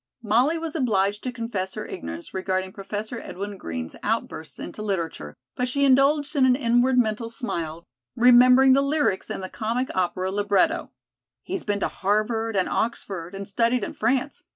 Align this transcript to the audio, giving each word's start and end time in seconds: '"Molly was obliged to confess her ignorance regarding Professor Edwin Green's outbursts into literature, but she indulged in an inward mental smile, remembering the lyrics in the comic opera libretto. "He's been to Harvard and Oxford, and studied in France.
'"Molly 0.33 0.57
was 0.57 0.73
obliged 0.75 1.21
to 1.21 1.31
confess 1.31 1.75
her 1.75 1.85
ignorance 1.85 2.33
regarding 2.33 2.73
Professor 2.73 3.21
Edwin 3.21 3.55
Green's 3.59 3.95
outbursts 4.01 4.57
into 4.57 4.81
literature, 4.81 5.35
but 5.55 5.69
she 5.69 5.85
indulged 5.85 6.35
in 6.35 6.43
an 6.43 6.55
inward 6.55 6.97
mental 6.97 7.29
smile, 7.29 7.85
remembering 8.15 8.73
the 8.73 8.81
lyrics 8.81 9.29
in 9.29 9.41
the 9.41 9.47
comic 9.47 9.91
opera 9.93 10.31
libretto. 10.31 10.89
"He's 11.43 11.63
been 11.63 11.81
to 11.81 11.87
Harvard 11.87 12.55
and 12.57 12.67
Oxford, 12.67 13.35
and 13.35 13.47
studied 13.47 13.83
in 13.83 13.93
France. 13.93 14.41